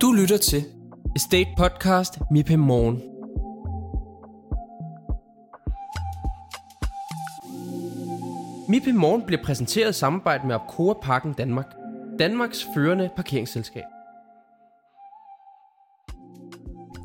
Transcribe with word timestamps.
Du 0.00 0.12
lytter 0.12 0.36
til 0.36 0.64
Estate 1.16 1.50
Podcast 1.56 2.18
MIPIM 2.30 2.58
Morgen. 2.58 2.96
MIPIM 8.68 8.94
Morgen 8.94 9.22
bliver 9.26 9.42
præsenteret 9.42 9.90
i 9.90 9.92
samarbejde 9.92 10.46
med 10.46 10.54
Opcoa 10.54 10.94
Parken 11.02 11.32
Danmark, 11.32 11.66
Danmarks 12.18 12.66
førende 12.74 13.10
parkeringsselskab. 13.16 13.82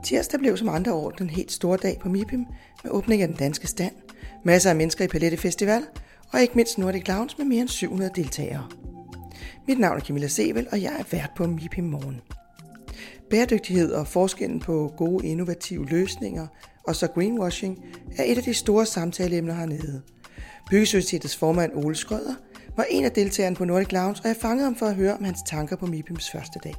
Tirsdag 0.04 0.40
blev 0.40 0.58
som 0.58 0.70
andre 0.70 0.94
år 0.94 1.10
den 1.10 1.30
helt 1.30 1.52
store 1.52 1.78
dag 1.78 2.00
på 2.02 2.10
MIPIM 2.10 2.46
med 2.84 2.92
åbning 2.92 3.22
af 3.22 3.28
den 3.28 3.38
danske 3.38 3.68
stand, 3.68 3.94
masser 4.44 4.70
af 4.70 4.76
mennesker 4.76 5.06
i 5.06 5.08
Palette 5.08 5.38
Festival 5.38 5.84
og 6.34 6.42
ikke 6.42 6.54
mindst 6.56 6.78
Nordic 6.78 7.08
Lounge 7.08 7.36
med 7.38 7.46
mere 7.46 7.62
end 7.62 7.70
700 7.70 8.12
deltagere. 8.16 8.68
Mit 9.68 9.80
navn 9.80 9.98
er 9.98 10.02
Camilla 10.02 10.28
Sevel, 10.28 10.68
og 10.72 10.82
jeg 10.82 10.94
er 11.00 11.04
vært 11.12 11.32
på 11.36 11.48
MIPIM 11.48 11.84
Morgen. 11.84 12.22
Bæredygtighed 13.32 13.92
og 13.92 14.08
forskellen 14.08 14.60
på 14.60 14.94
gode 14.98 15.28
innovative 15.28 15.86
løsninger 15.86 16.48
og 16.88 16.96
så 16.96 17.08
greenwashing 17.08 17.86
er 18.18 18.24
et 18.24 18.38
af 18.38 18.44
de 18.44 18.54
store 18.54 18.86
samtaleemner 18.86 19.54
hernede. 19.54 20.02
Byggesocietets 20.70 21.38
formand 21.38 21.72
Ole 21.86 21.96
Skrøder 21.96 22.34
var 22.78 22.84
en 22.90 23.06
af 23.06 23.12
deltagerne 23.12 23.56
på 23.56 23.66
Nordic 23.66 23.92
Lounge, 23.92 24.22
og 24.24 24.28
jeg 24.28 24.36
fangede 24.42 24.64
ham 24.64 24.76
for 24.76 24.86
at 24.86 24.96
høre 24.96 25.14
om 25.14 25.24
hans 25.24 25.40
tanker 25.48 25.76
på 25.76 25.86
MIPIMs 25.86 26.32
første 26.32 26.60
dag. 26.64 26.76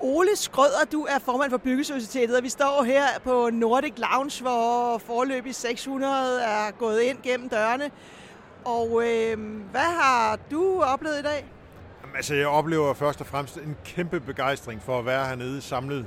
Ole 0.00 0.36
Skrøder, 0.36 0.84
du 0.92 1.02
er 1.02 1.18
formand 1.18 1.50
for 1.50 1.58
Byggesocietetet, 1.58 2.36
og 2.36 2.42
vi 2.42 2.48
står 2.48 2.82
her 2.82 3.04
på 3.24 3.50
Nordic 3.52 3.92
Lounge, 3.96 4.42
hvor 4.42 4.98
forløbig 4.98 5.54
600 5.54 6.42
er 6.42 6.70
gået 6.78 7.00
ind 7.00 7.18
gennem 7.22 7.48
dørene. 7.48 7.90
Og 8.64 9.02
øh, 9.06 9.38
hvad 9.70 9.80
har 9.80 10.38
du 10.50 10.82
oplevet 10.82 11.18
i 11.18 11.22
dag? 11.22 11.59
Jamen, 12.10 12.16
altså, 12.16 12.34
jeg 12.34 12.46
oplever 12.46 12.94
først 12.94 13.20
og 13.20 13.26
fremmest 13.26 13.56
en 13.56 13.76
kæmpe 13.84 14.20
begejstring 14.20 14.82
for 14.82 14.98
at 14.98 15.06
være 15.06 15.26
hernede 15.26 15.60
samlet. 15.60 16.06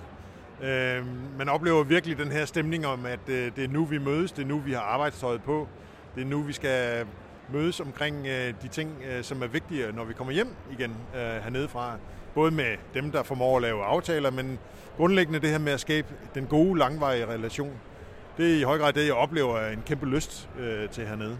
Øh, 0.63 1.05
man 1.37 1.49
oplever 1.49 1.83
virkelig 1.83 2.17
den 2.17 2.31
her 2.31 2.45
stemning 2.45 2.87
om, 2.87 3.05
at 3.05 3.19
øh, 3.27 3.51
det 3.55 3.63
er 3.63 3.67
nu, 3.67 3.85
vi 3.85 3.97
mødes, 3.97 4.31
det 4.31 4.43
er 4.43 4.47
nu, 4.47 4.59
vi 4.59 4.71
har 4.73 4.81
arbejdstøjet 4.81 5.43
på, 5.43 5.67
det 6.15 6.21
er 6.21 6.25
nu, 6.25 6.41
vi 6.41 6.53
skal 6.53 7.05
mødes 7.53 7.79
omkring 7.79 8.27
øh, 8.27 8.53
de 8.61 8.67
ting, 8.67 8.89
øh, 9.11 9.23
som 9.23 9.43
er 9.43 9.47
vigtige, 9.47 9.91
når 9.91 10.03
vi 10.03 10.13
kommer 10.13 10.33
hjem 10.33 10.47
igen 10.71 10.91
øh, 11.15 11.21
hernede 11.21 11.67
fra. 11.67 11.95
Både 12.33 12.51
med 12.51 12.77
dem, 12.93 13.11
der 13.11 13.23
formår 13.23 13.55
at 13.55 13.61
lave 13.61 13.83
aftaler, 13.83 14.31
men 14.31 14.59
grundlæggende 14.97 15.39
det 15.39 15.49
her 15.49 15.59
med 15.59 15.73
at 15.73 15.79
skabe 15.79 16.07
den 16.35 16.45
gode, 16.45 16.79
langvarige 16.79 17.25
relation. 17.25 17.73
Det 18.37 18.53
er 18.53 18.59
i 18.59 18.63
høj 18.63 18.77
grad 18.77 18.93
det, 18.93 19.05
jeg 19.05 19.13
oplever 19.13 19.67
en 19.67 19.83
kæmpe 19.85 20.05
lyst 20.05 20.49
øh, 20.59 20.89
til 20.89 21.07
hernede. 21.07 21.37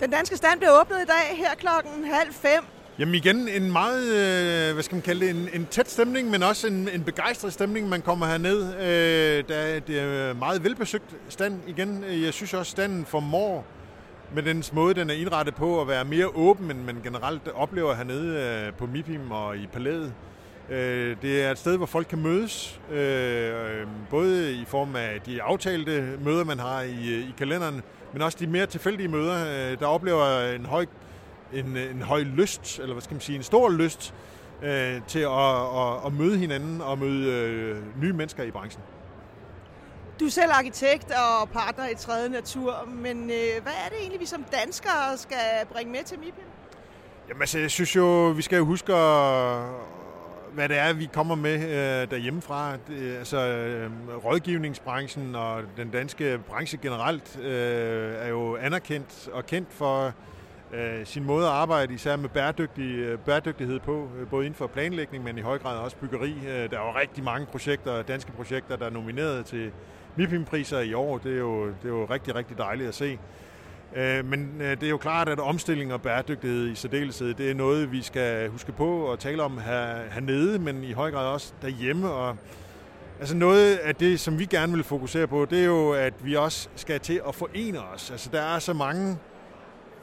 Den 0.00 0.10
danske 0.10 0.36
stand 0.36 0.58
blev 0.58 0.70
åbnet 0.80 0.96
i 0.96 1.06
dag 1.06 1.36
her 1.36 1.54
klokken 1.54 2.04
halv 2.04 2.32
fem. 2.32 2.64
Jamen 2.98 3.14
igen, 3.14 3.48
en 3.48 3.72
meget, 3.72 4.04
øh, 4.04 4.72
hvad 4.72 4.82
skal 4.82 4.94
man 4.94 5.02
kalde 5.02 5.20
det, 5.20 5.30
en, 5.30 5.48
en 5.52 5.66
tæt 5.66 5.90
stemning, 5.90 6.30
men 6.30 6.42
også 6.42 6.66
en, 6.66 6.88
en 6.88 7.04
begejstret 7.04 7.52
stemning, 7.52 7.88
man 7.88 8.02
kommer 8.02 8.26
herned. 8.26 8.74
Øh, 8.74 9.44
der, 9.48 9.80
det 9.80 10.00
er 10.00 10.34
meget 10.34 10.64
velbesøgt 10.64 11.16
stand 11.28 11.60
igen. 11.66 12.04
Jeg 12.08 12.32
synes 12.32 12.54
også, 12.54 12.70
standen 12.70 13.04
formår 13.04 13.64
med 14.34 14.42
den 14.42 14.64
måde, 14.72 14.94
den 14.94 15.10
er 15.10 15.14
indrettet 15.14 15.54
på 15.54 15.80
at 15.80 15.88
være 15.88 16.04
mere 16.04 16.26
åben, 16.26 16.70
end 16.70 16.84
man 16.84 17.00
generelt 17.04 17.48
oplever 17.48 17.94
hernede 17.94 18.38
øh, 18.66 18.72
på 18.72 18.86
MIPIM 18.86 19.30
og 19.30 19.56
i 19.56 19.66
palæet. 19.66 20.12
Øh, 20.70 21.16
det 21.22 21.42
er 21.42 21.50
et 21.50 21.58
sted, 21.58 21.76
hvor 21.76 21.86
folk 21.86 22.06
kan 22.06 22.18
mødes, 22.18 22.80
øh, 22.92 23.86
form 24.74 24.96
af 24.96 25.20
de 25.26 25.42
aftalte 25.42 26.18
møder, 26.24 26.44
man 26.44 26.58
har 26.58 26.80
i, 26.82 27.20
i 27.30 27.34
kalenderen, 27.38 27.82
men 28.12 28.22
også 28.22 28.38
de 28.40 28.46
mere 28.46 28.66
tilfældige 28.66 29.08
møder, 29.08 29.36
øh, 29.46 29.78
der 29.78 29.86
oplever 29.86 30.40
en 30.40 30.66
høj, 30.66 30.86
en, 31.52 31.76
en 31.76 32.02
høj 32.02 32.20
lyst, 32.20 32.78
eller 32.78 32.92
hvad 32.92 33.02
skal 33.02 33.14
man 33.14 33.20
sige, 33.20 33.36
en 33.36 33.42
stor 33.42 33.70
lyst 33.70 34.14
øh, 34.62 35.00
til 35.06 35.18
at, 35.18 35.78
at, 35.82 36.06
at 36.06 36.12
møde 36.12 36.38
hinanden 36.38 36.80
og 36.80 36.98
møde 36.98 37.32
øh, 37.32 38.02
nye 38.02 38.12
mennesker 38.12 38.42
i 38.42 38.50
branchen. 38.50 38.82
Du 40.20 40.24
er 40.24 40.30
selv 40.30 40.50
arkitekt 40.52 41.10
og 41.10 41.48
partner 41.48 41.88
i 41.88 41.94
tredje 41.94 42.28
natur, 42.28 42.88
men 42.88 43.30
øh, 43.30 43.62
hvad 43.62 43.72
er 43.84 43.88
det 43.88 43.98
egentlig, 44.00 44.20
vi 44.20 44.26
som 44.26 44.44
danskere 44.52 45.16
skal 45.16 45.66
bringe 45.72 45.92
med 45.92 46.04
til 46.04 46.18
MIPIM? 46.18 46.44
Jamen 47.28 47.42
altså, 47.42 47.58
jeg 47.58 47.70
synes 47.70 47.96
jo, 47.96 48.28
vi 48.36 48.42
skal 48.42 48.60
huske 48.60 48.94
at, 48.94 49.58
hvad 50.54 50.68
det 50.68 50.78
er, 50.78 50.92
vi 50.92 51.08
kommer 51.12 51.34
med 51.34 51.54
øh, 51.54 52.10
derhjemmefra. 52.10 52.72
Det, 52.88 53.16
altså, 53.16 53.38
øh, 53.38 53.90
rådgivningsbranchen 54.24 55.34
og 55.34 55.62
den 55.76 55.90
danske 55.90 56.38
branche 56.48 56.78
generelt 56.82 57.38
øh, 57.42 58.14
er 58.18 58.28
jo 58.28 58.56
anerkendt 58.56 59.28
og 59.32 59.46
kendt 59.46 59.68
for 59.72 60.12
øh, 60.72 61.06
sin 61.06 61.24
måde 61.24 61.46
at 61.46 61.52
arbejde, 61.52 61.94
især 61.94 62.16
med 62.16 62.28
bæredygtig, 62.28 62.94
øh, 62.94 63.18
bæredygtighed 63.18 63.80
på, 63.80 64.08
øh, 64.18 64.28
både 64.28 64.46
inden 64.46 64.56
for 64.56 64.66
planlægning, 64.66 65.24
men 65.24 65.38
i 65.38 65.40
høj 65.40 65.58
grad 65.58 65.78
også 65.78 65.96
byggeri. 65.96 66.32
Øh, 66.32 66.70
der 66.70 66.78
er 66.80 66.86
jo 66.86 67.00
rigtig 67.00 67.24
mange 67.24 67.46
projekter, 67.46 68.02
danske 68.02 68.32
projekter, 68.32 68.76
der 68.76 68.86
er 68.86 68.90
nomineret 68.90 69.46
til 69.46 69.70
MIPIM-priser 70.16 70.80
i 70.80 70.94
år. 70.94 71.18
Det 71.18 71.32
er, 71.32 71.38
jo, 71.38 71.66
det 71.66 71.84
er 71.84 71.88
jo 71.88 72.04
rigtig, 72.04 72.34
rigtig 72.34 72.58
dejligt 72.58 72.88
at 72.88 72.94
se. 72.94 73.18
Øh, 73.96 74.24
men 74.24 74.60
øh, 74.60 74.70
det 74.70 74.82
er 74.82 74.90
jo 74.90 74.96
klart, 74.96 75.28
at 75.28 75.40
omstilling 75.40 75.92
og 75.92 76.02
bæredygtighed 76.02 76.68
i 76.68 76.74
særdeleshed, 76.74 77.34
det 77.34 77.50
er 77.50 77.54
noget, 77.54 77.92
vi 77.92 78.02
skal 78.02 78.48
huske 78.48 78.72
på 78.72 78.98
og 78.98 79.18
tale 79.18 79.42
om 79.42 79.58
her, 79.58 79.96
hernede, 80.10 80.58
men 80.58 80.84
i 80.84 80.92
høj 80.92 81.10
grad 81.10 81.26
også 81.26 81.52
derhjemme. 81.62 82.10
Og 82.10 82.36
altså 83.20 83.36
noget 83.36 83.76
af 83.76 83.94
det, 83.94 84.20
som 84.20 84.38
vi 84.38 84.44
gerne 84.44 84.72
vil 84.72 84.84
fokusere 84.84 85.26
på, 85.26 85.46
det 85.50 85.60
er 85.60 85.64
jo, 85.64 85.92
at 85.92 86.14
vi 86.24 86.34
også 86.34 86.68
skal 86.76 87.00
til 87.00 87.20
at 87.28 87.34
forene 87.34 87.80
os. 87.94 88.10
Altså 88.10 88.30
der 88.32 88.42
er 88.42 88.58
så 88.58 88.72
mange 88.72 89.18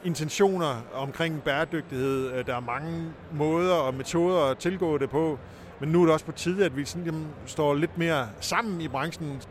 intentioner 0.04 0.82
omkring 0.94 1.42
bæredygtighed. 1.42 2.32
Øh, 2.32 2.46
der 2.46 2.56
er 2.56 2.60
mange 2.60 3.12
måder 3.32 3.74
og 3.74 3.94
metoder 3.94 4.40
at 4.40 4.58
tilgå 4.58 4.98
det 4.98 5.10
på. 5.10 5.38
Men 5.80 5.88
nu 5.88 6.00
er 6.00 6.06
det 6.06 6.12
også 6.12 6.26
på 6.26 6.32
tide, 6.32 6.64
at 6.64 6.76
vi 6.76 6.84
sådan, 6.84 7.06
jamen, 7.06 7.26
står 7.46 7.74
lidt 7.74 7.98
mere 7.98 8.28
sammen 8.40 8.80
i 8.80 8.88
branchen. 8.88 9.42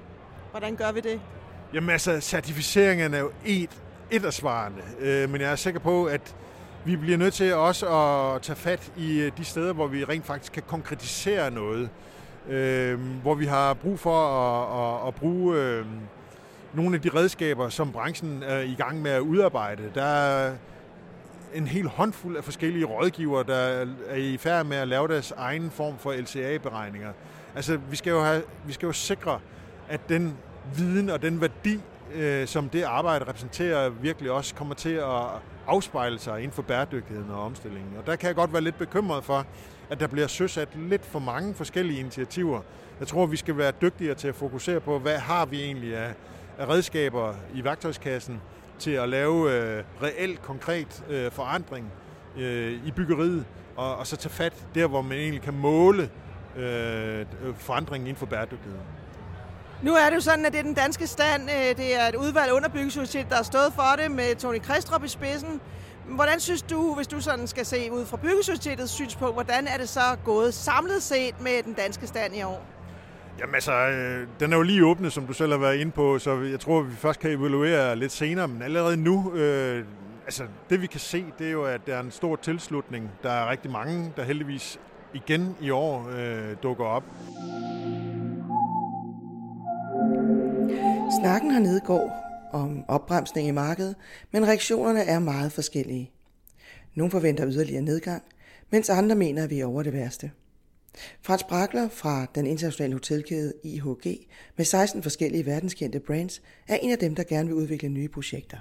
Hvordan 0.52 0.76
gør 0.76 0.92
vi 0.92 1.00
det? 1.00 1.22
Jamen 1.74 1.90
altså, 1.90 2.20
certificeringen 2.20 3.14
er 3.14 3.20
jo 3.20 3.32
et, 3.46 3.82
et 4.12 4.26
af 4.26 4.34
svarene. 4.34 4.82
Øh, 5.00 5.30
men 5.30 5.42
jeg 5.42 5.52
er 5.52 5.56
sikker 5.56 5.80
på, 5.80 6.06
at 6.06 6.36
vi 6.86 6.96
bliver 6.96 7.18
nødt 7.18 7.34
til 7.34 7.54
også 7.54 7.88
at 7.88 8.42
tage 8.42 8.56
fat 8.56 8.92
i 8.98 9.20
øh, 9.20 9.32
de 9.38 9.46
steder, 9.46 9.74
hvor 9.74 9.88
vi 9.88 10.04
rent 10.04 10.26
faktisk 10.26 10.54
kan 10.54 10.64
konkretisere 10.68 11.52
noget. 11.52 11.90
Øh, 12.50 13.00
hvor 13.22 13.36
vi 13.36 13.46
har 13.46 13.74
brug 13.74 14.00
for 14.00 14.28
at, 14.28 15.02
at, 15.02 15.08
at 15.08 15.16
bruge 15.16 15.58
øh, 15.58 15.86
nogle 16.74 16.96
af 16.96 17.02
de 17.02 17.10
redskaber, 17.10 17.70
som 17.70 17.92
branchen 17.92 18.44
er 18.44 18.60
i 18.60 18.76
gang 18.78 19.02
med 19.02 19.12
at 19.12 19.20
udarbejde. 19.20 19.84
Der 19.96 20.04
er 20.04 20.54
en 21.54 21.68
hel 21.68 21.88
håndfuld 21.88 22.38
af 22.38 22.44
forskellige 22.44 22.86
rådgivere, 22.86 23.44
der 23.44 23.86
er 24.10 24.16
i 24.16 24.38
færd 24.38 24.66
med 24.66 24.78
at 24.78 24.88
lave 24.88 25.08
deres 25.08 25.34
egen 25.38 25.72
form 25.72 25.98
for 25.98 26.14
LCA-beregninger. 26.14 27.12
Altså, 27.56 27.78
vi 27.90 27.96
skal 27.96 28.12
jo, 28.12 28.22
have, 28.24 28.44
vi 28.66 28.74
skal 28.74 28.86
jo 28.86 28.94
sikre, 28.94 29.40
at 29.90 30.10
den 30.10 30.38
viden 30.76 31.10
og 31.10 31.22
den 31.22 31.42
værdi, 31.42 31.80
øh, 32.14 32.48
som 32.48 32.70
det 32.70 32.84
arbejde 32.84 33.26
repræsenterer, 33.26 33.90
virkelig 33.90 34.32
også 34.32 34.56
kommer 34.56 34.76
til 34.76 34.94
at 34.94 35.22
afspejle 35.68 36.20
sig 36.20 36.38
inden 36.38 36.52
for 36.52 36.62
bæredygtigheden 36.62 37.32
og 37.32 37.44
omstillingen. 37.44 37.98
Og 37.98 38.08
der 38.08 38.16
kan 38.16 38.28
jeg 38.28 38.36
godt 38.36 38.54
være 38.54 38.62
lidt 38.62 38.78
bekymret 38.78 39.24
for, 39.24 39.46
at 39.90 40.00
der 40.00 40.08
bliver 40.08 40.28
søsat 40.28 40.70
lidt 40.76 41.06
for 41.06 41.20
mange 41.20 41.54
forskellige 41.54 42.00
initiativer. 42.00 42.62
Jeg 43.00 43.08
tror, 43.08 43.26
vi 43.26 43.38
skal 43.38 43.58
være 43.58 43.72
dygtigere 43.82 44.16
til 44.16 44.28
at 44.28 44.36
fokusere 44.36 44.80
på, 44.80 45.00
hvad 45.00 45.18
har 45.18 45.46
vi 45.46 45.64
egentlig 45.64 45.98
af, 45.98 46.14
af 46.58 46.70
redskaber 46.70 47.34
i 47.54 47.64
værktøjskassen 47.64 48.42
til 48.80 48.92
at 48.92 49.10
lave 49.10 49.52
øh, 49.52 49.84
reelt, 50.04 50.42
konkret 50.42 51.04
øh, 51.10 51.32
forandring 51.32 51.92
øh, 52.38 52.88
i 52.88 52.92
byggeriet, 52.92 53.46
og, 53.76 53.96
og 53.96 54.08
så 54.08 54.18
tage 54.18 54.34
fat 54.34 54.66
der, 54.76 54.88
hvor 54.88 55.02
man 55.02 55.18
egentlig 55.18 55.42
kan 55.42 55.54
måle 55.54 56.10
øh, 56.58 57.26
forandringen 57.56 58.08
inden 58.08 58.20
for 58.20 58.26
bæredygtigheden. 58.26 58.86
Nu 59.84 59.94
er 59.94 60.10
det 60.10 60.16
jo 60.16 60.22
sådan, 60.22 60.46
at 60.46 60.52
det 60.52 60.60
er 60.60 60.64
den 60.64 60.74
danske 60.74 61.08
stand. 61.08 61.50
Øh, 61.50 61.78
det 61.78 62.00
er 62.02 62.08
et 62.08 62.16
udvalg 62.16 62.54
under 62.54 62.70
der 63.30 63.36
har 63.36 63.44
stået 63.44 63.74
for 63.76 63.96
det 64.04 64.12
med 64.12 64.36
Tony 64.36 64.60
Kristrup 64.60 65.04
i 65.04 65.08
spidsen. 65.08 65.62
Hvordan 66.08 66.40
synes 66.40 66.62
du, 66.62 66.96
hvis 66.96 67.08
du 67.08 67.22
sådan 67.22 67.48
skal 67.48 67.66
se 67.66 67.92
ud 67.92 68.06
fra 68.06 68.18
Byggesocietetets 68.18 68.92
synspunkt, 68.92 69.36
hvordan 69.36 69.68
er 69.68 69.78
det 69.78 69.90
så 69.90 70.02
gået 70.26 70.54
samlet 70.54 71.04
set 71.04 71.42
med 71.42 71.64
den 71.64 71.74
danske 71.74 72.08
stand 72.08 72.36
i 72.36 72.42
år? 72.42 72.66
Jamen 73.40 73.56
altså, 73.56 73.74
øh, 73.74 74.28
den 74.40 74.54
er 74.54 74.58
jo 74.58 74.64
lige 74.64 74.86
åbnet, 74.86 75.14
som 75.14 75.28
du 75.28 75.34
selv 75.34 75.52
har 75.52 75.60
været 75.60 75.78
inde 75.78 75.92
på, 75.92 76.20
så 76.20 76.42
jeg 76.42 76.60
tror, 76.60 76.82
vi 76.82 76.96
først 76.96 77.20
kan 77.20 77.32
evaluere 77.32 77.96
lidt 77.96 78.12
senere, 78.12 78.48
men 78.48 78.62
allerede 78.62 78.98
nu, 78.98 79.34
øh, 79.34 79.86
altså 80.26 80.44
det 80.70 80.82
vi 80.82 80.88
kan 80.88 81.00
se, 81.00 81.26
det 81.40 81.48
er 81.48 81.52
jo, 81.52 81.64
at 81.64 81.82
der 81.88 81.96
er 81.96 82.00
en 82.00 82.12
stor 82.12 82.36
tilslutning. 82.36 83.12
Der 83.24 83.32
er 83.32 83.50
rigtig 83.50 83.72
mange, 83.72 84.14
der 84.18 84.24
heldigvis 84.24 84.80
igen 85.14 85.56
i 85.62 85.70
år 85.70 86.10
øh, 86.18 86.56
dukker 86.64 86.86
op. 86.86 87.04
Snakken 91.22 91.52
hernede 91.52 91.80
går 91.80 92.12
om 92.54 92.84
opbremsning 92.88 93.48
i 93.48 93.52
markedet, 93.52 93.96
men 94.32 94.48
reaktionerne 94.48 95.00
er 95.00 95.20
meget 95.20 95.52
forskellige. 95.52 96.12
Nogle 96.96 97.12
forventer 97.12 97.48
yderligere 97.48 97.82
nedgang, 97.82 98.24
mens 98.70 98.90
andre 98.90 99.16
mener, 99.16 99.44
at 99.44 99.50
vi 99.50 99.60
er 99.60 99.66
over 99.66 99.84
det 99.84 99.94
værste. 99.94 100.32
Frans 101.22 101.44
Brakler 101.44 101.90
fra 101.90 102.26
den 102.36 102.46
internationale 102.46 102.94
hotelkæde 102.94 103.54
IHG 103.64 104.28
med 104.58 104.66
16 104.66 105.04
forskellige 105.04 105.46
verdenskendte 105.46 106.00
brands 106.00 106.42
er 106.68 106.76
en 106.76 106.92
af 106.92 106.98
dem, 106.98 107.16
der 107.16 107.24
gerne 107.24 107.48
vil 107.48 107.58
udvikle 107.58 107.90
nye 107.90 108.10
projekter. 108.10 108.58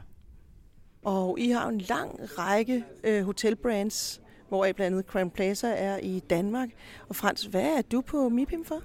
Og 1.03 1.39
I 1.39 1.51
har 1.51 1.69
en 1.69 1.81
lang 1.81 2.39
række 2.39 2.85
øh, 3.05 3.25
hotelbrands. 3.25 4.21
hvor 4.49 4.62
blandt 4.62 4.81
andet 4.81 5.05
Crown 5.07 5.31
Plaza 5.31 5.69
er 5.69 5.99
i 5.99 6.21
Danmark. 6.31 6.69
Og 7.09 7.17
Frans, 7.17 7.45
hvad 7.45 7.77
er 7.77 7.83
du 7.83 8.01
på 8.01 8.29
MIPIM 8.29 8.65
for? 8.65 8.83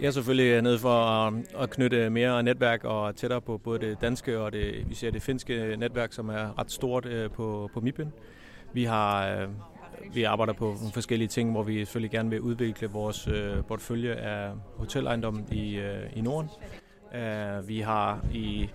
Jeg 0.00 0.06
er 0.06 0.10
selvfølgelig 0.10 0.52
øh, 0.52 0.62
nede 0.62 0.78
for 0.78 1.04
at, 1.04 1.34
øh, 1.34 1.62
at 1.62 1.70
knytte 1.70 2.10
mere 2.10 2.42
netværk 2.42 2.84
og 2.84 3.16
tættere 3.16 3.40
på 3.40 3.58
både 3.58 3.78
det 3.78 4.00
danske 4.00 4.38
og 4.38 4.52
det, 4.52 4.88
vi 4.88 4.94
ser 4.94 5.10
det 5.10 5.22
finske 5.22 5.76
netværk, 5.78 6.12
som 6.12 6.28
er 6.28 6.58
ret 6.58 6.70
stort 6.72 7.06
øh, 7.06 7.30
på, 7.30 7.70
på 7.74 7.80
MIPIM. 7.80 8.06
Vi 8.72 8.84
har 8.84 9.46
vi 10.12 10.22
arbejder 10.22 10.52
på 10.52 10.64
nogle 10.64 10.92
forskellige 10.92 11.28
ting, 11.28 11.50
hvor 11.52 11.62
vi 11.62 11.84
selvfølgelig 11.84 12.10
gerne 12.10 12.30
vil 12.30 12.40
udvikle 12.40 12.88
vores 12.88 13.28
portefølje 13.68 14.14
af 14.14 14.50
hotelejendomme 14.76 15.44
i, 15.52 15.80
i 16.16 16.20
Norden. 16.20 16.50
Vi 17.68 17.80
har 17.80 18.20
i 18.32 18.70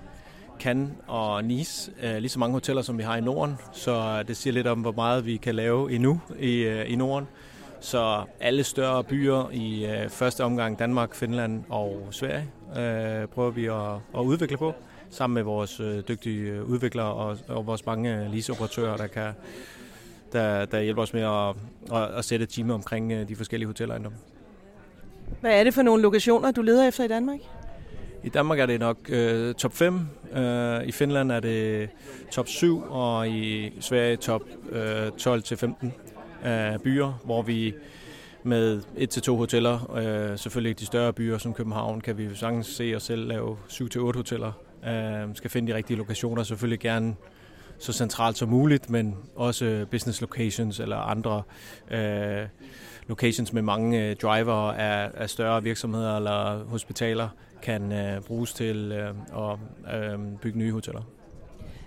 Cannes 0.59 0.91
og 1.07 1.43
Nice 1.43 1.91
lige 2.19 2.29
så 2.29 2.39
mange 2.39 2.53
hoteller, 2.53 2.81
som 2.81 2.97
vi 2.97 3.03
har 3.03 3.17
i 3.17 3.21
Norden, 3.21 3.55
så 3.73 4.23
det 4.23 4.37
siger 4.37 4.53
lidt 4.53 4.67
om, 4.67 4.81
hvor 4.81 4.91
meget 4.91 5.25
vi 5.25 5.37
kan 5.37 5.55
lave 5.55 5.91
endnu 5.91 6.21
i, 6.39 6.67
i 6.67 6.95
Norden. 6.95 7.27
Så 7.83 8.24
alle 8.39 8.63
større 8.63 9.03
byer 9.03 9.50
i 9.51 9.85
uh, 9.85 10.09
første 10.09 10.44
omgang 10.44 10.80
Danmark, 10.80 11.15
Finland 11.15 11.63
og 11.69 12.07
Sverige 12.12 12.47
uh, 12.68 13.30
prøver 13.30 13.50
vi 13.50 13.65
at, 13.65 14.19
at 14.21 14.25
udvikle 14.25 14.57
på, 14.57 14.74
sammen 15.09 15.33
med 15.33 15.44
vores 15.44 15.80
uh, 15.80 16.00
dygtige 16.07 16.65
udviklere 16.65 17.13
og, 17.13 17.38
og 17.47 17.68
vores 17.68 17.85
mange 17.85 18.30
leaseoperatører, 18.31 18.97
der 18.97 19.07
kan 19.07 19.33
der, 20.33 20.65
der 20.65 20.81
hjælper 20.81 21.01
os 21.01 21.13
med 21.13 21.21
at, 21.21 21.56
at, 21.97 22.18
at 22.18 22.25
sætte 22.25 22.44
et 22.44 22.50
team 22.50 22.69
omkring 22.69 23.27
de 23.30 23.35
forskellige 23.35 23.68
hotellejendomme. 23.68 24.18
Hvad 25.41 25.59
er 25.59 25.63
det 25.63 25.74
for 25.74 25.81
nogle 25.81 26.01
lokationer, 26.01 26.51
du 26.51 26.62
leder 26.62 26.88
efter 26.88 27.03
i 27.03 27.07
Danmark? 27.07 27.39
I 28.24 28.29
Danmark 28.29 28.59
er 28.59 28.65
det 28.65 28.79
nok 28.79 28.97
øh, 29.09 29.53
top 29.53 29.74
5, 29.74 30.00
øh, 30.36 30.83
i 30.83 30.91
Finland 30.91 31.31
er 31.31 31.39
det 31.39 31.89
top 32.31 32.47
7, 32.47 32.83
og 32.89 33.29
i 33.29 33.71
Sverige 33.79 34.15
top 34.15 34.41
øh, 34.71 35.07
12-15 35.07 35.89
øh, 36.45 36.79
byer, 36.79 37.21
hvor 37.25 37.41
vi 37.41 37.73
med 38.43 38.81
et 38.97 39.09
til 39.09 39.21
to 39.21 39.37
hoteller, 39.37 39.95
øh, 39.95 40.37
selvfølgelig 40.37 40.79
de 40.79 40.85
større 40.85 41.13
byer 41.13 41.37
som 41.37 41.53
København, 41.53 42.01
kan 42.01 42.17
vi 42.17 42.35
sagtens 42.35 42.67
se 42.67 42.93
os 42.95 43.03
selv 43.03 43.27
lave 43.27 43.57
7-8 43.69 43.99
hoteller. 43.99 44.51
Øh, 44.87 45.35
skal 45.35 45.49
finde 45.49 45.71
de 45.71 45.77
rigtige 45.77 45.97
lokationer, 45.97 46.43
selvfølgelig 46.43 46.79
gerne 46.79 47.15
så 47.79 47.93
centralt 47.93 48.37
som 48.37 48.49
muligt, 48.49 48.89
men 48.89 49.15
også 49.35 49.85
business 49.91 50.21
locations 50.21 50.79
eller 50.79 50.97
andre 50.97 51.43
øh, 51.91 52.47
locations 53.07 53.53
med 53.53 53.61
mange 53.61 54.09
øh, 54.09 54.15
driver 54.15 54.71
af, 54.71 55.11
af 55.13 55.29
større 55.29 55.63
virksomheder 55.63 56.17
eller 56.17 56.63
hospitaler 56.63 57.29
kan 57.61 57.91
øh, 57.91 58.21
bruges 58.21 58.53
til 58.53 58.91
øh, 58.91 59.13
at 59.37 59.57
øh, 59.95 60.19
bygge 60.41 60.57
nye 60.57 60.71
hoteller. 60.71 61.01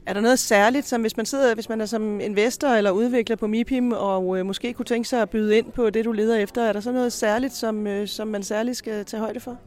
Er 0.06 0.12
der 0.12 0.20
noget 0.20 0.38
særligt, 0.38 0.86
som 0.86 1.00
hvis 1.00 1.16
man 1.16 1.26
sidder, 1.26 1.54
hvis 1.54 1.68
man 1.68 1.80
er 1.80 1.86
som 1.86 2.20
investor 2.20 2.68
eller 2.68 2.90
udvikler 2.90 3.36
på 3.36 3.46
MIPIM, 3.46 3.92
og 3.92 4.38
øh, 4.38 4.46
måske 4.46 4.72
kunne 4.72 4.84
tænke 4.84 5.08
sig 5.08 5.22
at 5.22 5.30
byde 5.30 5.58
ind 5.58 5.72
på 5.72 5.90
det, 5.90 6.04
du 6.04 6.12
leder 6.12 6.36
efter, 6.36 6.62
er 6.62 6.72
der 6.72 6.80
så 6.80 6.92
noget 6.92 7.12
særligt, 7.12 7.52
som, 7.52 7.86
øh, 7.86 8.08
som 8.08 8.28
man 8.28 8.42
særligt 8.42 8.76
skal 8.76 9.04
tage 9.04 9.20
højde 9.20 9.40
for? 9.40 9.58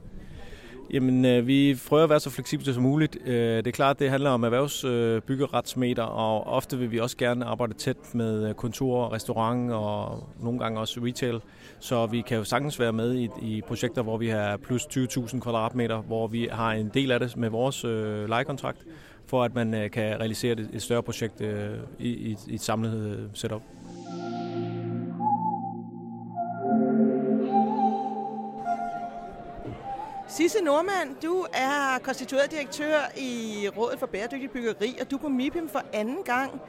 Jamen, 0.94 1.26
øh, 1.26 1.48
vi 1.48 1.80
prøver 1.88 2.04
at 2.04 2.10
være 2.10 2.20
så 2.20 2.30
fleksible 2.30 2.74
som 2.74 2.84
muligt. 2.84 3.18
Øh, 3.26 3.58
det 3.58 3.68
er 3.68 3.72
klart, 3.72 4.00
det 4.00 4.10
handler 4.10 4.30
om 4.30 4.44
erhvervsbyggeretsmeter, 4.44 6.04
øh, 6.04 6.18
og 6.18 6.48
ofte 6.48 6.78
vil 6.78 6.92
vi 6.92 7.00
også 7.00 7.18
gerne 7.18 7.46
arbejde 7.46 7.74
tæt 7.74 7.98
med 8.14 8.50
øh, 8.50 8.54
kontor, 8.54 9.14
restaurant 9.14 9.72
og 9.72 10.24
nogle 10.40 10.60
gange 10.60 10.80
også 10.80 11.00
retail. 11.04 11.40
Så 11.80 12.06
vi 12.06 12.22
kan 12.22 12.38
jo 12.38 12.44
sagtens 12.44 12.80
være 12.80 12.94
med 12.94 13.16
i, 13.16 13.30
i 13.42 13.62
projekter, 13.68 14.02
hvor 14.02 14.18
vi 14.18 14.28
har 14.28 14.58
plus 14.58 14.86
20.000 14.86 15.40
kvadratmeter, 15.40 15.98
hvor 15.98 16.28
vi 16.28 16.48
har 16.52 16.72
en 16.72 16.92
del 16.94 17.12
af 17.12 17.20
det 17.20 17.38
med 17.38 17.50
vores 17.50 17.86
øh, 17.86 18.30
lejekontrakt, 18.30 18.80
for 19.30 19.44
at 19.44 19.56
man 19.56 19.74
øh, 19.74 19.92
kan 19.92 20.20
realisere 20.20 20.56
et, 20.74 20.82
større 20.82 21.04
projekt 21.04 21.42
øh, 21.42 21.78
i, 22.00 22.10
i, 22.10 22.38
i 22.48 22.56
et 22.56 22.62
samlet 22.62 23.18
øh, 23.18 23.30
setup. 23.34 23.62
Sisse 30.28 30.64
Normand, 30.64 31.16
du 31.24 31.46
er 31.54 32.00
konstitueret 32.04 32.52
direktør 32.52 32.98
i 33.18 33.68
Rådet 33.78 34.00
for 34.00 34.06
Bæredygtig 34.06 34.52
Byggeri, 34.52 34.98
og 35.02 35.12
du 35.12 35.16
er 35.16 35.20
på 35.20 35.30
MIPIM 35.30 35.70
for 35.70 35.82
anden 35.94 36.24
gang. 36.26 36.62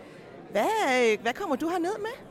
Hvad, 0.50 1.18
hvad 1.22 1.32
kommer 1.32 1.56
du 1.56 1.68
her 1.68 1.78
ned 1.78 1.98
med? 1.98 2.30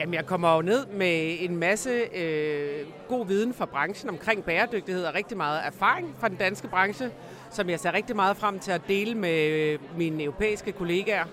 Jamen, 0.00 0.14
jeg 0.14 0.26
kommer 0.26 0.54
jo 0.54 0.62
ned 0.62 0.86
med 0.86 1.36
en 1.40 1.56
masse 1.56 1.90
øh, 1.90 2.86
god 3.08 3.26
viden 3.26 3.54
fra 3.54 3.66
branchen 3.66 4.10
omkring 4.10 4.44
bæredygtighed 4.44 5.04
og 5.04 5.14
rigtig 5.14 5.36
meget 5.36 5.60
erfaring 5.66 6.14
fra 6.18 6.28
den 6.28 6.36
danske 6.36 6.68
branche, 6.68 7.10
som 7.50 7.70
jeg 7.70 7.80
ser 7.80 7.92
rigtig 7.92 8.16
meget 8.16 8.36
frem 8.36 8.58
til 8.58 8.72
at 8.72 8.80
dele 8.88 9.14
med 9.14 9.48
øh, 9.48 9.78
mine 9.96 10.22
europæiske 10.22 10.72
kollegaer. 10.72 11.24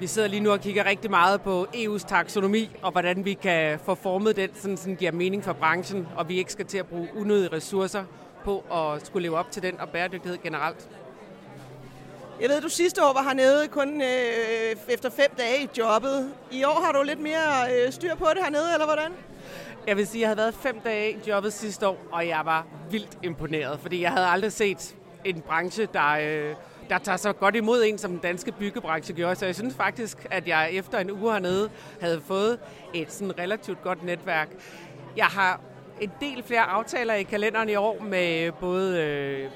Vi 0.00 0.06
sidder 0.06 0.28
lige 0.28 0.40
nu 0.40 0.50
og 0.50 0.60
kigger 0.60 0.84
rigtig 0.84 1.10
meget 1.10 1.40
på 1.40 1.66
EU's 1.74 2.08
taksonomi, 2.08 2.70
og 2.82 2.92
hvordan 2.92 3.24
vi 3.24 3.34
kan 3.34 3.78
få 3.78 3.94
formet 3.94 4.36
den, 4.36 4.50
sådan, 4.54 4.76
sådan 4.76 4.96
giver 4.96 5.12
mening 5.12 5.44
for 5.44 5.52
branchen, 5.52 6.08
og 6.16 6.28
vi 6.28 6.38
ikke 6.38 6.52
skal 6.52 6.66
til 6.66 6.78
at 6.78 6.86
bruge 6.86 7.08
unødige 7.16 7.52
ressourcer 7.52 8.04
på 8.44 8.64
at 8.72 9.06
skulle 9.06 9.22
leve 9.22 9.38
op 9.38 9.50
til 9.50 9.62
den 9.62 9.80
og 9.80 9.88
bæredygtighed 9.88 10.38
generelt. 10.42 10.88
Jeg 12.40 12.48
ved, 12.48 12.60
du 12.60 12.68
sidste 12.68 13.04
år 13.04 13.12
var 13.12 13.22
hernede 13.22 13.68
kun 13.68 14.02
øh, 14.02 14.76
efter 14.88 15.10
fem 15.10 15.30
dage 15.38 15.62
i 15.62 15.68
jobbet. 15.78 16.32
I 16.50 16.64
år 16.64 16.82
har 16.84 16.92
du 16.92 17.02
lidt 17.02 17.20
mere 17.20 17.84
øh, 17.86 17.92
styr 17.92 18.14
på 18.14 18.26
det 18.34 18.42
hernede, 18.42 18.72
eller 18.72 18.86
hvordan? 18.86 19.12
Jeg 19.86 19.96
vil 19.96 20.06
sige, 20.06 20.18
at 20.18 20.20
jeg 20.20 20.28
havde 20.28 20.36
været 20.36 20.54
fem 20.54 20.80
dage 20.80 21.12
i 21.12 21.18
jobbet 21.28 21.52
sidste 21.52 21.88
år, 21.88 21.98
og 22.12 22.28
jeg 22.28 22.40
var 22.44 22.66
vildt 22.90 23.18
imponeret, 23.22 23.80
fordi 23.80 24.02
jeg 24.02 24.10
havde 24.10 24.26
aldrig 24.26 24.52
set 24.52 24.96
en 25.24 25.40
branche, 25.40 25.88
der, 25.92 26.10
øh, 26.10 26.54
der 26.90 26.98
tager 26.98 27.16
så 27.16 27.32
godt 27.32 27.56
imod 27.56 27.84
en, 27.84 27.98
som 27.98 28.10
den 28.10 28.20
danske 28.20 28.52
byggebranche 28.52 29.14
gjorde. 29.14 29.34
Så 29.34 29.46
jeg 29.46 29.54
synes 29.54 29.74
faktisk, 29.74 30.26
at 30.30 30.48
jeg 30.48 30.70
efter 30.72 30.98
en 30.98 31.10
uge 31.10 31.32
hernede 31.32 31.70
havde 32.00 32.20
fået 32.20 32.58
et 32.94 33.12
sådan 33.12 33.38
relativt 33.38 33.82
godt 33.82 34.04
netværk. 34.04 34.48
Jeg 35.16 35.26
har 35.26 35.60
en 36.00 36.12
del 36.20 36.42
flere 36.42 36.62
aftaler 36.62 37.14
i 37.14 37.22
kalenderen 37.22 37.68
i 37.68 37.74
år 37.74 38.02
med 38.02 38.52
både 38.52 39.02
øh, 39.02 39.50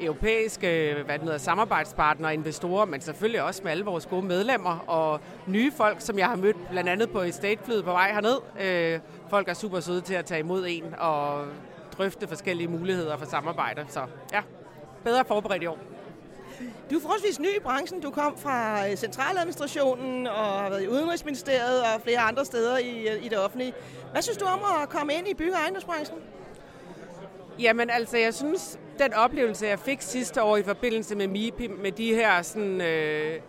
europæiske 0.00 0.90
øh, 0.90 1.04
hvad 1.04 1.14
det 1.14 1.22
hedder, 1.22 1.38
samarbejdspartnere 1.38 2.30
og 2.30 2.34
investorer, 2.34 2.84
men 2.84 3.00
selvfølgelig 3.00 3.42
også 3.42 3.60
med 3.62 3.70
alle 3.70 3.84
vores 3.84 4.06
gode 4.06 4.26
medlemmer 4.26 4.78
og 4.86 5.20
nye 5.46 5.72
folk, 5.76 6.00
som 6.00 6.18
jeg 6.18 6.26
har 6.26 6.36
mødt 6.36 6.56
blandt 6.70 6.90
andet 6.90 7.10
på 7.10 7.20
estateflyet 7.20 7.84
på 7.84 7.90
vej 7.90 8.12
herned. 8.12 8.36
Øh, 8.60 9.00
folk 9.30 9.48
er 9.48 9.54
super 9.54 9.80
søde 9.80 10.00
til 10.00 10.14
at 10.14 10.24
tage 10.24 10.40
imod 10.40 10.66
en 10.68 10.94
og 10.98 11.44
drøfte 11.98 12.28
forskellige 12.28 12.68
muligheder 12.68 13.16
for 13.16 13.26
samarbejde. 13.26 13.84
Så 13.88 14.00
ja, 14.32 14.40
bedre 15.06 15.24
forberedt 15.24 15.62
i 15.62 15.66
år. 15.66 15.78
Du 16.90 16.96
er 16.96 17.00
forholdsvis 17.00 17.40
ny 17.40 17.56
i 17.56 17.60
branchen. 17.62 18.00
Du 18.00 18.10
kom 18.10 18.38
fra 18.38 18.88
øh, 18.88 18.96
centraladministrationen 18.96 20.26
og 20.26 20.46
har 20.62 20.68
været 20.70 20.82
i 20.82 20.88
Udenrigsministeriet 20.88 21.82
og 21.82 22.00
flere 22.02 22.18
andre 22.18 22.44
steder 22.44 22.78
i, 22.78 23.08
øh, 23.08 23.24
i 23.24 23.28
det 23.28 23.38
offentlige. 23.38 23.72
Hvad 24.12 24.22
synes 24.22 24.38
du 24.38 24.44
om 24.44 24.60
at 24.82 24.88
komme 24.88 25.14
ind 25.14 25.28
i 25.28 25.34
bygge- 25.34 25.52
og 25.52 25.60
ejendomsbranchen? 25.60 26.18
Jamen 27.58 27.90
altså, 27.90 28.16
jeg 28.16 28.34
synes, 28.34 28.78
den 28.98 29.14
oplevelse, 29.14 29.66
jeg 29.66 29.78
fik 29.78 30.02
sidste 30.02 30.42
år 30.42 30.56
i 30.56 30.62
forbindelse 30.62 31.14
med 31.14 31.26
MIPI, 31.26 31.66
med 31.66 31.92
de 31.92 32.14
her 32.14 32.42
sådan, 32.42 32.80
øh, 32.80 33.40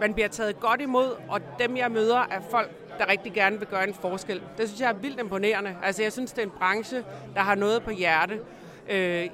man 0.00 0.14
bliver 0.14 0.28
taget 0.28 0.60
godt 0.60 0.80
imod, 0.80 1.10
og 1.28 1.40
dem 1.58 1.76
jeg 1.76 1.90
møder 1.90 2.18
er 2.30 2.40
folk, 2.50 2.70
der 2.98 3.08
rigtig 3.08 3.32
gerne 3.32 3.58
vil 3.58 3.68
gøre 3.68 3.88
en 3.88 3.94
forskel. 3.94 4.42
Det 4.58 4.68
synes 4.68 4.80
jeg 4.80 4.88
er 4.88 4.94
vildt 4.94 5.20
imponerende. 5.20 5.76
Altså 5.82 6.02
jeg 6.02 6.12
synes, 6.12 6.32
det 6.32 6.38
er 6.38 6.46
en 6.46 6.52
branche, 6.58 7.04
der 7.34 7.40
har 7.40 7.54
noget 7.54 7.82
på 7.82 7.90
hjerte. 7.90 8.40
Øh, 8.90 9.28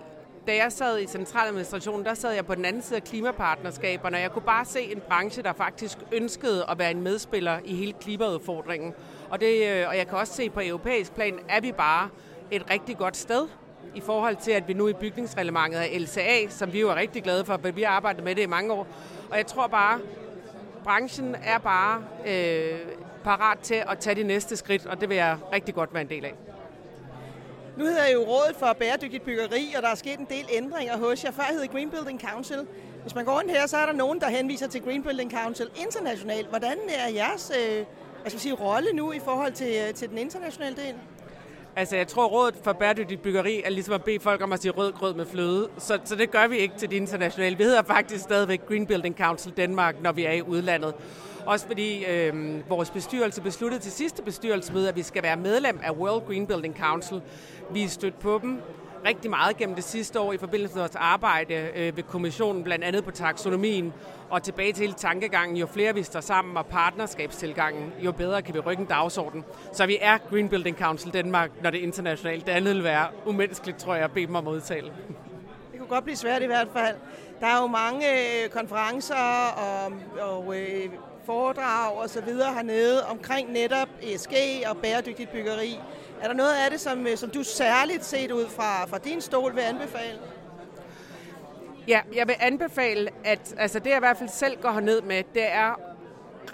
da 0.47 0.57
jeg 0.57 0.73
sad 0.73 1.01
i 1.01 1.07
centraladministrationen, 1.07 2.07
der 2.07 2.15
sad 2.15 2.33
jeg 2.33 2.47
på 2.47 2.55
den 2.55 2.65
anden 2.65 2.83
side 2.83 2.97
af 2.97 3.05
klimapartnerskaberne, 3.05 4.17
og 4.17 4.21
jeg 4.21 4.31
kunne 4.31 4.43
bare 4.43 4.65
se 4.65 4.81
en 4.81 5.01
branche, 5.09 5.43
der 5.43 5.53
faktisk 5.53 5.99
ønskede 6.13 6.65
at 6.71 6.79
være 6.79 6.91
en 6.91 7.03
medspiller 7.03 7.59
i 7.65 7.75
hele 7.75 7.93
klimaudfordringen. 7.93 8.95
Og, 9.31 9.41
det, 9.41 9.69
øh, 9.69 9.89
og 9.89 9.97
jeg 9.97 10.09
kan 10.09 10.19
også 10.19 10.33
se 10.33 10.51
på 10.51 10.61
europæisk 10.65 11.15
plan, 11.15 11.39
er 11.49 11.61
vi 11.61 11.73
bare 11.73 12.09
et 12.51 12.71
rigtig 12.71 12.97
godt 12.97 13.17
sted 13.17 13.49
i 13.95 14.01
forhold 14.01 14.37
til, 14.37 14.51
at 14.51 14.69
vi 14.69 14.73
nu 14.73 14.89
i 14.89 14.93
bygningsreglementet 14.93 15.81
er 15.81 15.99
LCA, 15.99 16.49
som 16.49 16.73
vi 16.73 16.81
jo 16.81 16.91
er 16.91 16.95
rigtig 16.95 17.23
glade 17.23 17.45
for, 17.45 17.59
for 17.63 17.71
vi 17.71 17.83
har 17.83 17.91
arbejdet 17.91 18.25
med 18.25 18.35
det 18.35 18.43
i 18.43 18.47
mange 18.47 18.73
år. 18.73 18.87
Og 19.31 19.37
jeg 19.37 19.47
tror 19.47 19.67
bare, 19.67 20.01
branchen 20.85 21.37
er 21.45 21.59
bare 21.59 22.05
øh, 22.27 22.79
parat 23.25 23.59
til 23.59 23.83
at 23.89 23.99
tage 23.99 24.17
de 24.17 24.23
næste 24.23 24.57
skridt, 24.57 24.87
og 24.87 25.01
det 25.01 25.09
vil 25.09 25.17
jeg 25.17 25.37
rigtig 25.53 25.75
godt 25.75 25.95
være 25.95 26.03
en 26.03 26.09
del 26.09 26.25
af. 26.25 26.35
Nu 27.77 27.85
hedder 27.85 28.05
jeg 28.05 28.15
jo 28.15 28.21
Rådet 28.21 28.57
for 28.57 28.73
Bæredygtigt 28.73 29.25
Byggeri, 29.25 29.75
og 29.77 29.83
der 29.83 29.89
er 29.89 29.95
sket 29.95 30.19
en 30.19 30.27
del 30.31 30.47
ændringer 30.53 30.97
hos 30.97 31.25
jer. 31.25 31.31
Før 31.31 31.43
hed 31.43 31.69
Green 31.69 31.91
Building 31.91 32.21
Council. 32.21 32.67
Hvis 33.03 33.15
man 33.15 33.25
går 33.25 33.33
rundt 33.33 33.51
her, 33.51 33.67
så 33.67 33.77
er 33.77 33.87
der 33.87 33.93
nogen, 33.93 34.21
der 34.21 34.29
henviser 34.29 34.67
til 34.67 34.83
Green 34.83 35.03
Building 35.03 35.33
Council 35.33 35.71
internationalt. 35.77 36.49
Hvordan 36.49 36.79
er 36.89 37.09
jeres 37.09 37.53
øh, 37.59 37.85
hvad 38.21 38.31
skal 38.31 38.41
sige, 38.41 38.55
rolle 38.55 38.93
nu 38.93 39.13
i 39.13 39.19
forhold 39.19 39.53
til, 39.53 39.75
øh, 39.89 39.95
til 39.95 40.09
den 40.09 40.19
internationale 40.19 40.77
del? 40.77 40.95
Altså, 41.81 41.97
jeg 41.97 42.09
tror, 42.09 42.27
rådet 42.27 42.55
for 42.65 42.73
bæredygtigt 42.73 43.23
byggeri 43.23 43.63
er 43.65 43.71
ligesom 43.71 43.95
at 43.95 44.05
bede 44.05 44.21
folk 44.21 44.43
om 44.43 44.53
at 44.53 44.63
sige 44.63 44.73
rød 44.73 44.93
grød 44.93 45.15
med 45.15 45.27
fløde. 45.27 45.69
Så, 45.79 45.99
så 46.05 46.17
det 46.17 46.31
gør 46.31 46.47
vi 46.47 46.59
ikke 46.59 46.75
til 46.79 46.91
de 46.91 46.97
internationale. 46.97 47.57
Vi 47.57 47.63
hedder 47.63 47.83
faktisk 47.83 48.23
stadigvæk 48.25 48.67
Green 48.69 48.87
Building 48.87 49.17
Council 49.17 49.53
Danmark, 49.57 50.03
når 50.03 50.13
vi 50.13 50.25
er 50.25 50.33
i 50.33 50.43
udlandet. 50.43 50.95
Også 51.47 51.67
fordi 51.67 52.05
øh, 52.05 52.71
vores 52.71 52.91
bestyrelse 52.91 53.43
besluttede 53.43 53.83
til 53.83 53.93
sidste 53.93 54.23
bestyrelsesmøde, 54.23 54.89
at 54.89 54.97
vi 54.97 55.03
skal 55.03 55.23
være 55.23 55.37
medlem 55.37 55.81
af 55.83 55.91
World 55.91 56.27
Green 56.27 56.47
Building 56.47 56.77
Council. 56.77 57.21
Vi 57.73 57.83
er 57.83 57.89
stødt 57.89 58.19
på 58.19 58.39
dem 58.43 58.61
rigtig 59.05 59.31
meget 59.31 59.57
gennem 59.57 59.75
det 59.75 59.85
sidste 59.85 60.21
år 60.21 60.33
i 60.33 60.39
forbindelse 60.39 60.75
med 60.75 60.83
vores 60.83 60.97
arbejde 60.97 61.55
øh, 61.55 61.97
ved 61.97 62.03
kommissionen, 62.03 62.65
blandt 62.65 62.85
andet 62.85 63.05
på 63.05 63.11
taksonomien, 63.11 63.93
og 64.31 64.43
tilbage 64.43 64.73
til 64.73 64.81
hele 64.81 64.93
tankegangen, 64.93 65.57
jo 65.57 65.67
flere 65.67 65.95
vi 65.95 66.03
står 66.03 66.21
sammen 66.21 66.57
og 66.57 66.67
partnerskabstilgangen, 66.67 67.93
jo 67.99 68.13
bedre 68.13 68.43
kan 68.43 68.55
vi 68.55 68.59
rykke 68.59 68.81
en 68.81 68.87
dagsorden. 68.87 69.45
Så 69.73 69.87
vi 69.87 69.99
er 70.01 70.19
Green 70.31 70.49
Building 70.49 70.79
Council 70.79 71.13
Danmark, 71.13 71.51
når 71.63 71.71
det 71.71 71.81
er 71.81 71.83
internationalt. 71.83 72.47
Det 72.47 72.53
andet 72.53 72.75
vil 72.75 72.85
være 72.85 73.07
umenneskeligt, 73.27 73.79
tror 73.79 73.95
jeg, 73.95 74.05
at 74.05 74.13
bede 74.13 74.27
mig 74.27 74.39
om 74.39 74.49
at 74.49 74.53
udtale. 74.53 74.93
Det 75.73 75.79
kunne 75.79 75.89
godt 75.89 76.05
blive 76.05 76.17
svært 76.17 76.43
i 76.43 76.47
hvert 76.47 76.69
fald. 76.73 76.97
Der 77.41 77.47
er 77.47 77.61
jo 77.61 77.67
mange 77.67 78.07
øh, 78.11 78.51
konferencer 78.51 79.15
og, 79.57 79.93
og 80.21 80.57
øh, 80.57 80.91
foredrag 81.27 81.97
og 81.97 82.11
så 82.11 82.21
videre 82.21 82.55
hernede 82.55 83.07
omkring 83.07 83.53
netop 83.53 83.89
ESG 84.03 84.33
og 84.71 84.77
bæredygtigt 84.77 85.33
byggeri. 85.33 85.79
Er 86.23 86.27
der 86.29 86.35
noget 86.35 86.55
af 86.65 86.71
det, 86.71 86.81
som, 86.81 87.07
øh, 87.07 87.17
som 87.17 87.31
du 87.31 87.43
særligt 87.43 88.05
set 88.05 88.31
ud 88.31 88.49
fra, 88.49 88.85
fra 88.87 88.99
din 88.99 89.21
stol 89.21 89.55
vil 89.57 89.61
anbefale? 89.61 90.19
Ja, 91.89 92.01
jeg 92.15 92.29
vil 92.29 92.37
anbefale, 92.41 93.11
at 93.25 93.55
altså 93.59 93.79
det 93.79 93.91
jeg 93.91 93.97
i 93.97 93.99
hvert 93.99 94.17
fald 94.17 94.29
selv 94.29 94.61
går 94.63 94.71
herned 94.73 95.01
med, 95.01 95.23
det 95.35 95.53
er 95.53 95.90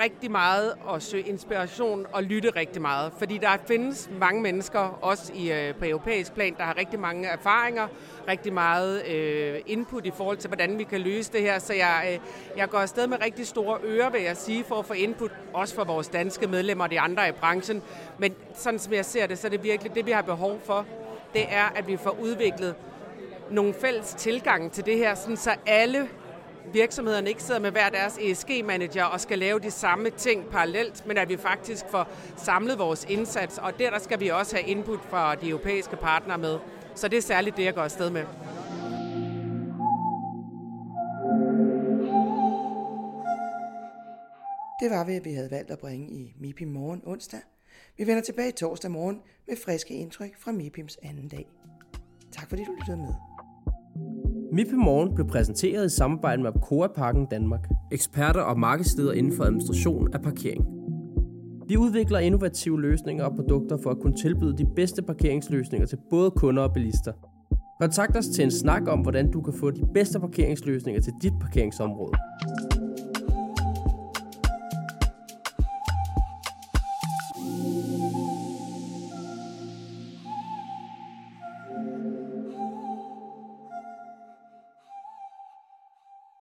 rigtig 0.01 0.31
meget 0.31 0.75
og 0.85 1.03
søge 1.03 1.23
inspiration 1.23 2.07
og 2.13 2.23
lytte 2.23 2.51
rigtig 2.51 2.83
meget. 2.83 3.13
Fordi 3.19 3.39
der 3.39 3.49
findes 3.67 4.11
mange 4.21 4.43
mennesker, 4.43 4.99
også 5.03 5.33
i, 5.35 5.53
øh, 5.53 5.75
på 5.75 5.85
europæisk 5.85 6.33
plan, 6.33 6.55
der 6.59 6.63
har 6.63 6.77
rigtig 6.77 7.01
mange 7.01 7.29
erfaringer, 7.29 7.89
rigtig 8.29 8.53
meget 8.53 9.07
øh, 9.07 9.61
input 9.67 10.07
i 10.07 10.11
forhold 10.11 10.37
til, 10.37 10.49
hvordan 10.49 10.79
vi 10.79 10.85
kan 10.85 11.01
løse 11.01 11.33
det 11.33 11.41
her. 11.41 11.59
Så 11.59 11.75
jeg, 11.75 12.09
øh, 12.13 12.19
jeg 12.59 12.71
går 12.71 12.79
afsted 12.79 13.07
med 13.07 13.21
rigtig 13.25 13.47
store 13.47 13.79
ører, 13.85 14.11
vil 14.11 14.23
jeg 14.23 14.37
sige, 14.37 14.65
for 14.65 14.75
at 14.79 14.85
få 14.85 14.93
input, 14.93 15.31
også 15.53 15.75
for 15.75 15.85
vores 15.85 16.09
danske 16.09 16.47
medlemmer 16.47 16.85
og 16.85 16.91
de 16.91 17.01
andre 17.01 17.29
i 17.29 17.33
branchen. 17.33 17.83
Men 18.19 18.35
sådan 18.55 18.79
som 18.79 18.93
jeg 18.93 19.05
ser 19.05 19.27
det, 19.27 19.39
så 19.39 19.47
er 19.47 19.51
det 19.51 19.63
virkelig 19.63 19.95
det, 19.95 20.07
vi 20.07 20.11
har 20.11 20.23
behov 20.23 20.61
for, 20.65 20.87
det 21.35 21.45
er, 21.49 21.73
at 21.77 21.89
vi 21.89 21.97
får 21.97 22.17
udviklet 22.21 22.75
nogle 23.51 23.75
fælles 23.75 24.15
tilgang 24.15 24.73
til 24.73 24.87
det 24.87 24.97
her, 24.99 25.15
sådan 25.15 25.37
så 25.37 25.51
alle 25.67 26.09
virksomhederne 26.73 27.29
ikke 27.29 27.43
sidder 27.43 27.61
med 27.61 27.71
hver 27.71 27.89
deres 27.89 28.19
ESG-manager 28.19 29.05
og 29.05 29.21
skal 29.21 29.39
lave 29.39 29.59
de 29.59 29.71
samme 29.71 30.11
ting 30.11 30.47
parallelt, 30.51 31.07
men 31.07 31.19
at 31.19 31.29
vi 31.29 31.37
faktisk 31.37 31.85
får 31.91 32.09
samlet 32.37 32.79
vores 32.79 33.07
indsats, 33.09 33.59
og 33.59 33.79
der, 33.79 33.91
der 33.91 33.99
skal 33.99 34.21
vi 34.21 34.29
også 34.29 34.57
have 34.57 34.69
input 34.69 35.01
fra 35.01 35.35
de 35.35 35.49
europæiske 35.49 35.97
partnere 35.97 36.39
med. 36.39 36.59
Så 36.95 37.09
det 37.09 37.17
er 37.17 37.23
særligt 37.23 37.57
det, 37.57 37.65
jeg 37.65 37.75
går 37.75 37.83
afsted 37.83 38.11
med. 38.11 38.25
Det 44.81 44.91
var, 44.91 45.05
hvad 45.05 45.21
vi 45.21 45.33
havde 45.33 45.51
valgt 45.51 45.71
at 45.71 45.79
bringe 45.79 46.09
i 46.09 46.35
MIPI 46.41 46.65
morgen 46.65 47.03
onsdag. 47.05 47.41
Vi 47.97 48.07
vender 48.07 48.23
tilbage 48.23 48.53
torsdag 48.53 48.91
morgen 48.91 49.23
med 49.49 49.57
friske 49.65 49.95
indtryk 49.95 50.39
fra 50.39 50.53
MIPIMs 50.53 50.99
anden 51.03 51.29
dag. 51.29 51.49
Tak 52.33 52.49
fordi 52.49 52.65
du 52.65 52.73
lyttede 52.73 52.97
med. 52.97 53.26
MIP 54.57 54.73
Morgen 54.73 55.15
blev 55.15 55.27
præsenteret 55.27 55.87
i 55.87 55.89
samarbejde 55.89 56.43
med 56.43 56.51
Apcoa 56.55 56.87
Parken 56.87 57.27
Danmark, 57.27 57.69
eksperter 57.93 58.41
og 58.41 58.59
markedsleder 58.59 59.13
inden 59.13 59.33
for 59.33 59.45
administration 59.45 60.09
af 60.13 60.23
parkering. 60.23 60.65
Vi 61.69 61.77
udvikler 61.77 62.19
innovative 62.19 62.81
løsninger 62.81 63.25
og 63.25 63.37
produkter 63.37 63.77
for 63.83 63.91
at 63.91 63.99
kunne 64.01 64.17
tilbyde 64.17 64.59
de 64.59 64.67
bedste 64.77 65.03
parkeringsløsninger 65.03 65.87
til 65.87 65.99
både 66.11 66.31
kunder 66.31 66.63
og 66.63 66.73
bilister. 66.75 67.13
Kontakt 67.81 68.17
os 68.17 68.27
til 68.27 68.45
en 68.45 68.51
snak 68.51 68.83
om, 68.89 69.01
hvordan 69.01 69.31
du 69.31 69.41
kan 69.41 69.55
få 69.55 69.71
de 69.71 69.87
bedste 69.95 70.21
parkeringsløsninger 70.21 71.01
til 71.01 71.13
dit 71.23 71.33
parkeringsområde. 71.41 72.13